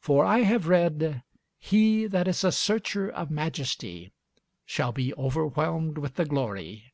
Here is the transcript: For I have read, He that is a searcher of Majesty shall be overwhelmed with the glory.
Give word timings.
For 0.00 0.24
I 0.24 0.40
have 0.40 0.66
read, 0.66 1.22
He 1.56 2.08
that 2.08 2.26
is 2.26 2.42
a 2.42 2.50
searcher 2.50 3.08
of 3.08 3.30
Majesty 3.30 4.10
shall 4.66 4.90
be 4.90 5.14
overwhelmed 5.14 5.98
with 5.98 6.16
the 6.16 6.24
glory. 6.24 6.92